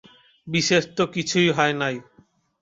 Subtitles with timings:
[0.47, 1.95] বিশেষ তো কিছুই হয় নাই।